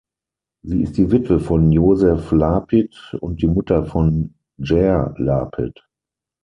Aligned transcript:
Sie 0.65 0.81
ist 0.81 0.97
die 0.97 1.11
Witwe 1.11 1.39
von 1.39 1.71
Josef 1.71 2.31
Lapid 2.31 3.15
und 3.21 3.39
die 3.43 3.47
Mutter 3.47 3.85
von 3.85 4.33
Jair 4.57 5.13
Lapid. 5.19 5.79